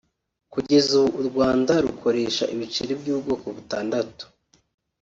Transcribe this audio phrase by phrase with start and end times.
[0.53, 4.23] Kugeza ubu u Rwanda rukoresha ibiceli by’ubwoko butandatu